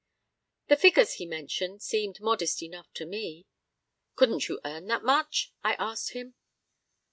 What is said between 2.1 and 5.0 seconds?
modest enough to me. "Couldn't you earn